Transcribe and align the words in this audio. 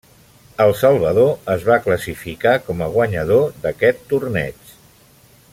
El 0.63 0.71
Salvador 0.79 1.51
es 1.57 1.67
va 1.67 1.77
classificar 1.83 2.55
com 2.71 2.83
a 2.87 2.89
guanyador 2.97 3.47
d'aquest 3.67 4.05
torneig. 4.15 4.77